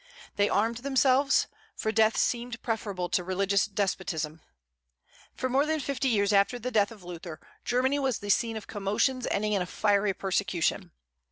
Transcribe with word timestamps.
They 0.35 0.49
armed 0.49 0.77
themselves, 0.77 1.45
for 1.75 1.91
death 1.91 2.17
seemed 2.17 2.59
preferable 2.63 3.07
to 3.09 3.23
religious 3.23 3.67
despotism. 3.67 4.41
For 5.35 5.47
more 5.47 5.67
than 5.67 5.79
fifty 5.79 6.07
years 6.07 6.33
after 6.33 6.57
the 6.57 6.71
death 6.71 6.89
of 6.91 7.03
Luther, 7.03 7.39
Germany 7.63 7.99
was 7.99 8.17
the 8.17 8.31
scene 8.31 8.57
of 8.57 8.65
commotions 8.65 9.27
ending 9.29 9.53
in 9.53 9.61
a 9.61 9.67
fiery 9.67 10.15
persecution. 10.15 10.89